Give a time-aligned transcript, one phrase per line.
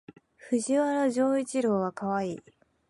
[0.35, 2.41] 藤原丈一郎はかわいい